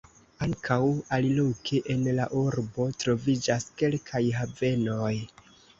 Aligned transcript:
Ankaŭ 0.45 0.77
aliloke 1.17 1.83
en 1.97 2.03
la 2.21 2.27
urbo 2.41 2.89
troviĝas 3.05 3.71
kelkaj 3.85 4.27
havenoj. 4.41 5.17